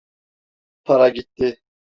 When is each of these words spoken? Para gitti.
Para 0.83 1.09
gitti. 1.11 1.61